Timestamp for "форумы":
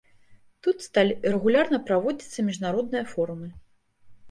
3.13-3.47